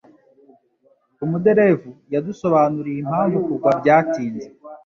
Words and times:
Umuderevu 1.23 1.91
yadusobanuriye 2.13 2.99
impamvu 3.03 3.37
kugwa 3.47 3.71
byatinze. 3.79 4.47